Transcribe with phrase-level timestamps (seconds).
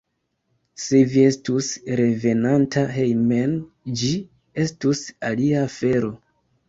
[0.83, 1.67] Se vi estus
[1.99, 3.55] revenanta hejmen,
[4.03, 4.11] ĝi
[4.67, 6.15] estus alia afero.